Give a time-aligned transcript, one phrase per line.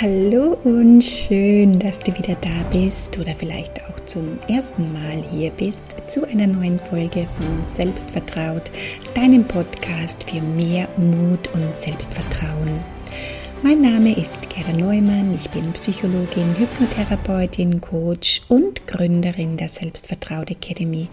[0.00, 5.50] Hallo und schön, dass du wieder da bist oder vielleicht auch zum ersten Mal hier
[5.50, 8.70] bist zu einer neuen Folge von Selbstvertraut,
[9.14, 12.78] deinem Podcast für mehr Mut und Selbstvertrauen.
[13.64, 21.08] Mein Name ist Gerda Neumann, ich bin Psychologin, Hypnotherapeutin, Coach und Gründerin der Selbstvertraut Academy.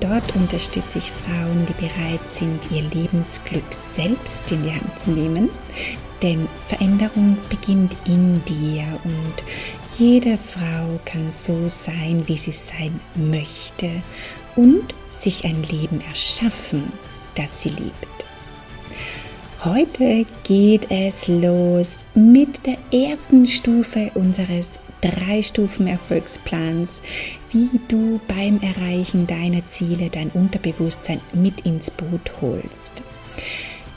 [0.00, 5.50] Dort unterstütze ich Frauen, die bereit sind, ihr Lebensglück selbst in die Hand zu nehmen.
[6.22, 9.34] Denn Veränderung beginnt in dir und
[9.98, 14.02] jede Frau kann so sein, wie sie sein möchte
[14.56, 16.92] und sich ein Leben erschaffen,
[17.34, 17.94] das sie liebt.
[19.64, 27.02] Heute geht es los mit der ersten Stufe unseres Drei-Stufen-Erfolgsplans,
[27.52, 33.02] wie du beim Erreichen deiner Ziele dein Unterbewusstsein mit ins Boot holst.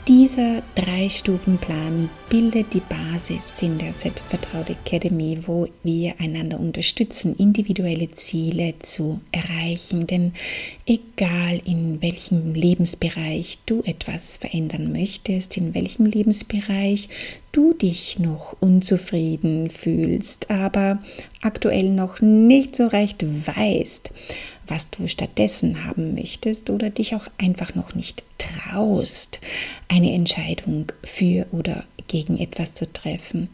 [0.06, 8.74] Dieser Drei-Stufen-Plan bildet die Basis in der Selbstvertraut Academy, wo wir einander unterstützen, individuelle Ziele
[8.82, 10.06] zu erreichen.
[10.06, 10.34] Denn
[10.84, 17.08] egal in welchem Lebensbereich du etwas verändern möchtest, in welchem Lebensbereich
[17.52, 21.02] du dich noch unzufrieden fühlst, aber
[21.40, 24.10] aktuell noch nicht so recht weißt,
[24.66, 28.22] was du stattdessen haben möchtest oder dich auch einfach noch nicht
[28.54, 29.40] traust,
[29.88, 33.48] eine Entscheidung für oder gegen etwas zu treffen.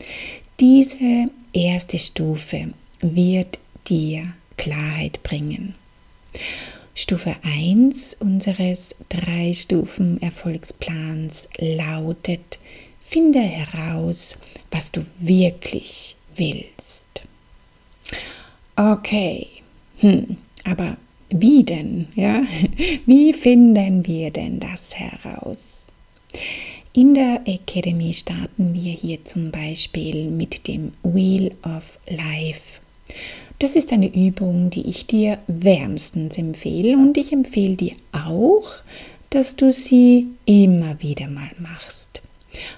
[0.58, 5.74] Diese erste Stufe wird dir Klarheit bringen.
[6.94, 12.58] Stufe 1 unseres drei Stufen Erfolgsplans lautet,
[13.02, 14.38] finde heraus,
[14.70, 17.06] was du wirklich willst.
[18.76, 19.46] Okay,
[19.98, 20.96] hm, aber
[21.30, 22.08] wie denn?
[22.14, 22.42] Ja?
[23.06, 25.86] Wie finden wir denn das heraus?
[26.92, 32.80] In der Academy starten wir hier zum Beispiel mit dem Wheel of Life.
[33.60, 38.72] Das ist eine Übung, die ich dir wärmstens empfehle und ich empfehle dir auch,
[39.30, 42.22] dass du sie immer wieder mal machst.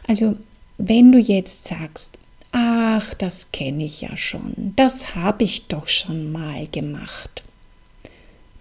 [0.06, 0.36] Also
[0.76, 2.18] wenn du jetzt sagst,
[2.50, 7.42] ach, das kenne ich ja schon, das habe ich doch schon mal gemacht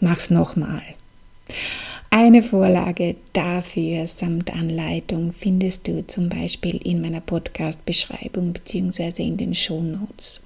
[0.02, 0.82] mach's nochmal.
[2.10, 9.24] Eine Vorlage dafür samt Anleitung findest du zum Beispiel in meiner Podcast-Beschreibung bzw.
[9.24, 10.42] in den Show Notes.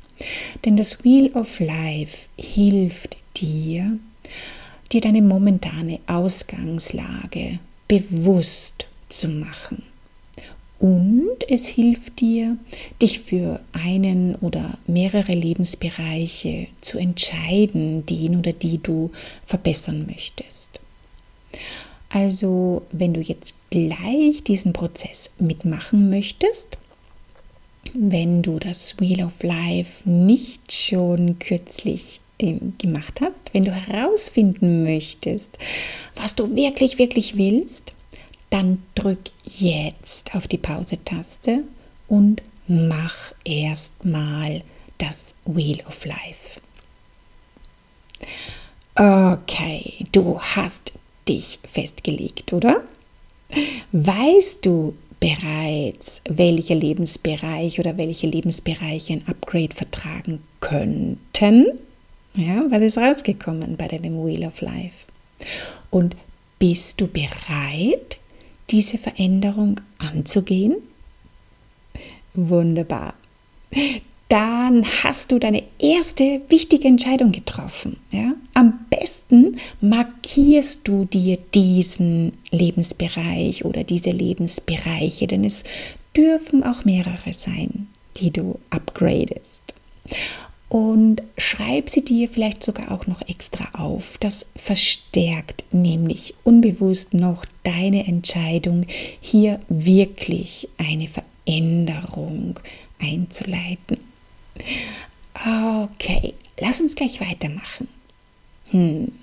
[0.63, 3.97] Denn das Wheel of Life hilft dir,
[4.91, 9.83] dir deine momentane Ausgangslage bewusst zu machen
[10.85, 12.57] und es hilft dir,
[13.01, 19.09] dich für einen oder mehrere Lebensbereiche zu entscheiden, den oder die du
[19.47, 20.79] verbessern möchtest.
[22.09, 26.77] Also, wenn du jetzt gleich diesen Prozess mitmachen möchtest,
[27.95, 34.83] wenn du das Wheel of Life nicht schon kürzlich äh, gemacht hast, wenn du herausfinden
[34.83, 35.57] möchtest,
[36.15, 37.94] was du wirklich, wirklich willst,
[38.55, 41.65] dann drück jetzt auf die Pause-Taste
[42.07, 44.63] und mach erstmal
[44.97, 46.61] das Wheel of Life.
[48.95, 50.93] Okay, du hast
[51.27, 52.81] dich festgelegt, oder?
[53.91, 61.67] Weißt du bereits, welcher Lebensbereich oder welche Lebensbereiche ein Upgrade vertragen könnten?
[62.35, 65.07] Ja, was ist rausgekommen bei deinem Wheel of Life?
[65.91, 66.15] Und
[66.57, 68.17] bist du bereit,
[68.69, 70.75] diese Veränderung anzugehen?
[72.33, 73.13] Wunderbar.
[74.27, 77.97] Dann hast du deine erste wichtige Entscheidung getroffen.
[78.11, 78.33] Ja?
[78.53, 85.63] Am besten markierst du dir diesen Lebensbereich oder diese Lebensbereiche, denn es
[86.15, 87.87] dürfen auch mehrere sein,
[88.17, 89.75] die du upgradest
[90.75, 94.17] und schreib sie dir vielleicht sogar auch noch extra auf.
[94.17, 98.85] Das verstärkt nämlich unbewusst noch deine Entscheidung,
[99.21, 102.59] hier wirklich eine Veränderung
[102.99, 103.99] einzuleiten.
[105.33, 107.87] Okay, lass uns gleich weitermachen.
[108.71, 109.13] Hm.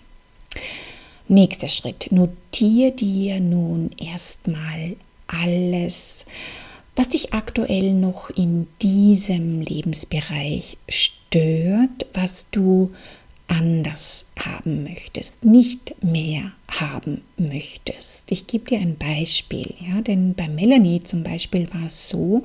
[1.29, 2.11] Nächster Schritt.
[2.13, 4.97] Notier dir nun erstmal
[5.27, 6.25] alles,
[6.97, 12.91] was dich aktuell noch in diesem Lebensbereich stört, was du
[13.49, 18.31] anders haben möchtest, nicht mehr haben möchtest.
[18.31, 22.43] Ich gebe dir ein Beispiel, ja, denn bei Melanie zum Beispiel war es so,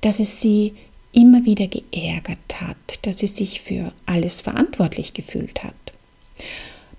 [0.00, 0.74] dass es sie
[1.12, 5.74] immer wieder geärgert hat, dass sie sich für alles verantwortlich gefühlt hat.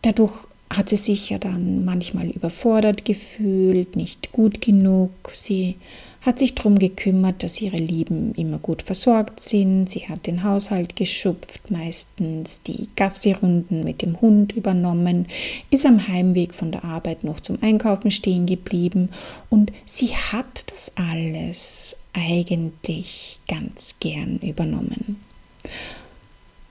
[0.01, 0.33] Dadurch
[0.77, 5.11] hat sie sich ja dann manchmal überfordert gefühlt, nicht gut genug.
[5.33, 5.75] Sie
[6.21, 9.89] hat sich darum gekümmert, dass ihre Lieben immer gut versorgt sind.
[9.89, 15.27] Sie hat den Haushalt geschupft, meistens die Gassirunden mit dem Hund übernommen,
[15.69, 19.09] ist am Heimweg von der Arbeit noch zum Einkaufen stehen geblieben
[19.49, 25.17] und sie hat das alles eigentlich ganz gern übernommen.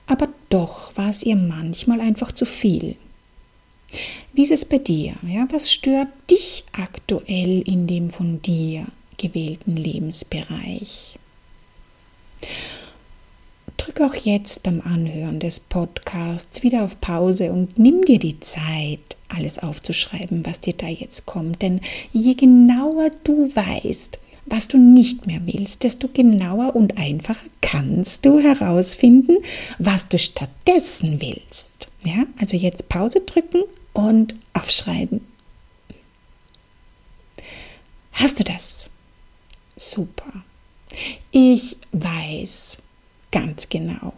[0.07, 2.95] Aber doch war es ihr manchmal einfach zu viel.
[4.33, 5.13] Wie ist es bei dir?
[5.27, 8.87] Ja, was stört dich aktuell in dem von dir
[9.17, 11.19] gewählten Lebensbereich?
[13.77, 19.17] Drück auch jetzt beim Anhören des Podcasts wieder auf Pause und nimm dir die Zeit,
[19.27, 21.61] alles aufzuschreiben, was dir da jetzt kommt.
[21.61, 21.81] Denn
[22.11, 28.39] je genauer du weißt, was du nicht mehr willst, desto genauer und einfacher kannst du
[28.39, 29.37] herausfinden,
[29.79, 31.89] was du stattdessen willst.
[32.03, 33.63] Ja, also jetzt Pause drücken
[33.93, 35.21] und aufschreiben.
[38.13, 38.89] Hast du das?
[39.75, 40.43] Super.
[41.31, 42.77] Ich weiß
[43.31, 44.13] ganz genau.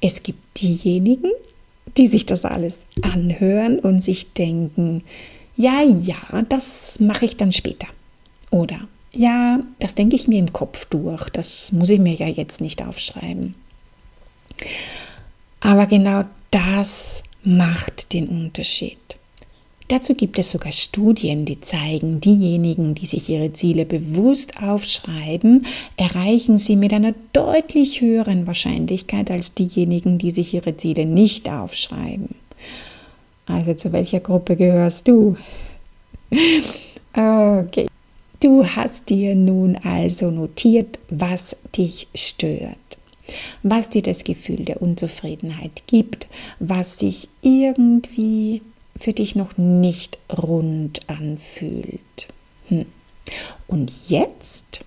[0.00, 1.30] Es gibt diejenigen,
[1.96, 5.04] die sich das alles anhören und sich denken,
[5.56, 7.88] ja, ja, das mache ich dann später.
[8.50, 12.60] Oder ja, das denke ich mir im Kopf durch, das muss ich mir ja jetzt
[12.60, 13.54] nicht aufschreiben.
[15.60, 18.98] Aber genau das macht den Unterschied.
[19.88, 25.64] Dazu gibt es sogar Studien, die zeigen, diejenigen, die sich ihre Ziele bewusst aufschreiben,
[25.96, 32.34] erreichen sie mit einer deutlich höheren Wahrscheinlichkeit als diejenigen, die sich ihre Ziele nicht aufschreiben.
[33.46, 35.36] Also zu welcher Gruppe gehörst du?
[37.14, 37.86] Okay.
[38.40, 42.97] Du hast dir nun also notiert, was dich stört,
[43.62, 46.28] was dir das Gefühl der Unzufriedenheit gibt,
[46.58, 48.62] was sich irgendwie
[48.98, 52.26] für dich noch nicht rund anfühlt.
[52.68, 52.86] Hm.
[53.66, 54.80] Und jetzt,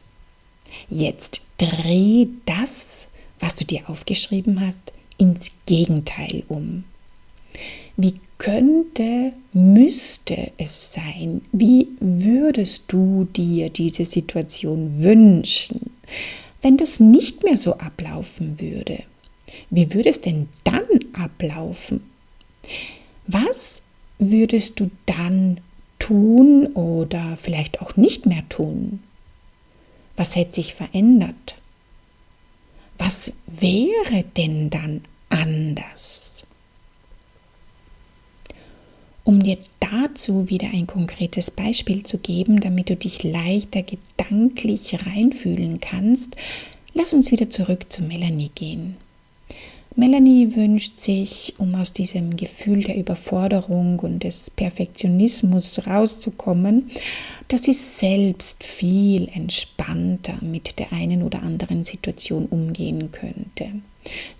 [0.90, 3.08] jetzt dreh das,
[3.40, 6.84] was du dir aufgeschrieben hast, ins Gegenteil um.
[7.98, 11.42] Wie könnte, müsste es sein?
[11.52, 15.92] Wie würdest du dir diese Situation wünschen,
[16.62, 19.04] wenn das nicht mehr so ablaufen würde?
[19.70, 22.10] Wie würde es denn dann ablaufen?
[23.28, 23.84] Was
[24.20, 25.60] würdest du dann
[26.00, 29.02] tun oder vielleicht auch nicht mehr tun?
[30.16, 31.56] Was hätte sich verändert?
[32.98, 36.41] Was wäre denn dann anders?
[39.32, 45.80] Um dir dazu wieder ein konkretes Beispiel zu geben, damit du dich leichter gedanklich reinfühlen
[45.80, 46.36] kannst,
[46.94, 48.98] lass uns wieder zurück zu Melanie gehen.
[49.96, 56.92] Melanie wünscht sich, um aus diesem Gefühl der Überforderung und des Perfektionismus rauszukommen,
[57.48, 63.80] dass sie selbst viel entspannter mit der einen oder anderen Situation umgehen könnte.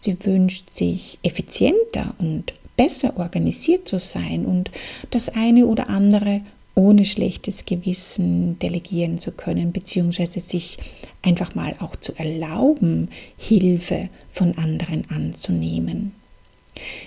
[0.02, 4.72] Sie wünscht sich effizienter und besser organisiert zu sein und
[5.12, 6.42] das eine oder andere
[6.74, 10.80] ohne schlechtes Gewissen delegieren zu können, beziehungsweise sich
[11.22, 16.14] einfach mal auch zu erlauben, Hilfe von anderen anzunehmen.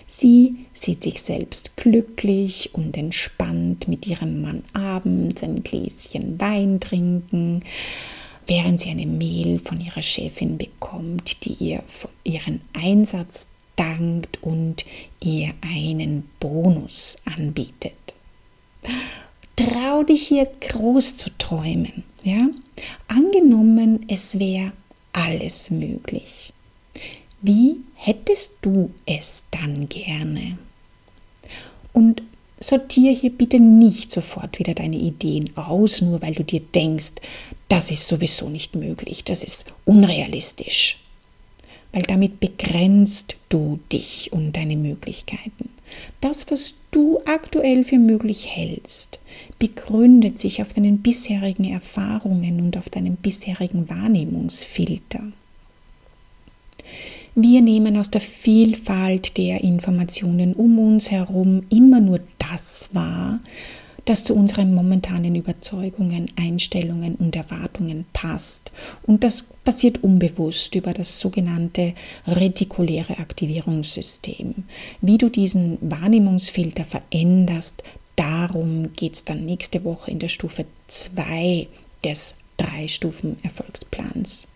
[0.06, 7.64] Sie sieht sich selbst glücklich und entspannt mit ihrem Mann abends ein Gläschen Wein trinken,
[8.46, 11.82] während sie eine Mail von ihrer Chefin bekommt, die ihr
[12.22, 14.84] ihren Einsatz dankt und
[15.20, 17.94] ihr einen Bonus anbietet.
[19.56, 22.04] Trau dich hier groß zu träumen.
[22.22, 22.48] Ja?
[23.08, 24.72] Angenommen, es wäre
[25.12, 26.52] alles möglich.
[27.40, 30.58] Wie hättest du es dann gerne?
[31.92, 32.22] Und
[32.58, 37.12] sortiere hier bitte nicht sofort wieder deine Ideen aus, nur weil du dir denkst,
[37.68, 41.03] das ist sowieso nicht möglich, das ist unrealistisch
[41.94, 45.70] weil damit begrenzt du dich und deine Möglichkeiten.
[46.20, 49.20] Das, was du aktuell für möglich hältst,
[49.60, 55.22] begründet sich auf deinen bisherigen Erfahrungen und auf deinem bisherigen Wahrnehmungsfilter.
[57.36, 63.40] Wir nehmen aus der Vielfalt der Informationen um uns herum immer nur das wahr,
[64.04, 68.70] das zu unseren momentanen Überzeugungen, Einstellungen und Erwartungen passt.
[69.02, 71.94] Und das passiert unbewusst über das sogenannte
[72.26, 74.64] retikuläre Aktivierungssystem.
[75.00, 77.82] Wie du diesen Wahrnehmungsfilter veränderst,
[78.16, 81.66] darum geht es dann nächste Woche in der Stufe 2
[82.04, 84.46] des Drei-Stufen-Erfolgsplans.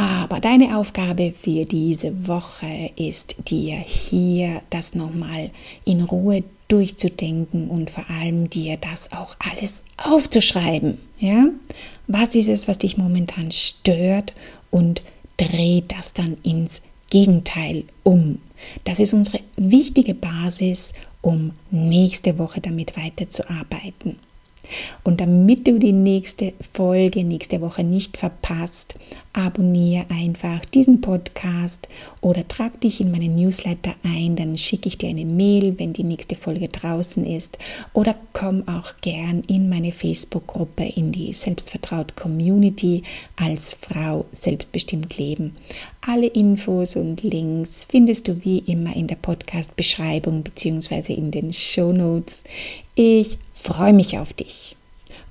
[0.00, 5.50] Aber deine Aufgabe für diese Woche ist dir hier das nochmal
[5.84, 10.96] in Ruhe durchzudenken und vor allem dir das auch alles aufzuschreiben.
[11.18, 11.48] Ja?
[12.06, 14.32] Was ist es, was dich momentan stört
[14.70, 15.02] und
[15.36, 16.80] dreh das dann ins
[17.10, 18.38] Gegenteil um.
[18.84, 24.18] Das ist unsere wichtige Basis, um nächste Woche damit weiterzuarbeiten.
[25.04, 28.94] Und damit du die nächste Folge nächste Woche nicht verpasst,
[29.32, 31.88] abonniere einfach diesen Podcast
[32.20, 36.02] oder trag dich in meinen Newsletter ein, dann schicke ich dir eine Mail, wenn die
[36.02, 37.58] nächste Folge draußen ist
[37.92, 43.02] oder komm auch gern in meine Facebook-Gruppe in die Selbstvertraut Community
[43.36, 45.56] als Frau selbstbestimmt leben.
[46.00, 51.12] Alle Infos und Links findest du wie immer in der Podcast-Beschreibung bzw.
[51.12, 52.44] in den Show Notes.
[52.94, 54.76] Ich freue mich auf dich.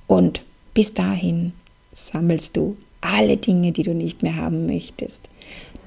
[0.06, 0.42] Und
[0.74, 1.52] bis dahin
[1.92, 5.28] sammelst du alle Dinge, die du nicht mehr haben möchtest.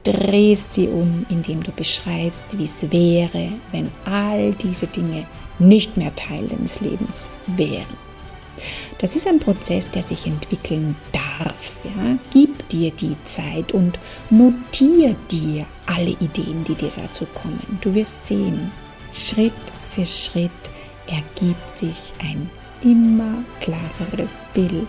[0.04, 5.26] Drehst sie um, indem du beschreibst, wie es wäre, wenn all diese Dinge
[5.60, 8.04] nicht mehr Teil deines Lebens wären.
[9.00, 11.78] Das ist ein Prozess, der sich entwickeln darf.
[11.84, 12.18] Ja?
[12.32, 17.80] Gib dir die Zeit und notiere dir alle Ideen, die dir dazu kommen.
[17.82, 18.72] Du wirst sehen,
[19.12, 19.54] Schritt
[19.94, 20.52] für Schritt
[21.08, 22.50] ergibt sich ein
[22.82, 24.88] immer klareres Bild.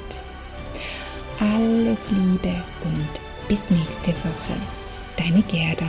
[1.38, 3.08] Alles Liebe und
[3.48, 4.56] bis nächste Woche.
[5.16, 5.86] Deine Gerda.